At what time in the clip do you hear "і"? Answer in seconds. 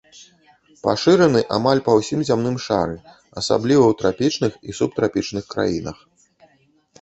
4.71-4.77